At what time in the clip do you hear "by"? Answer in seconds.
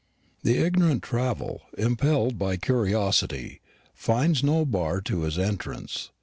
2.39-2.57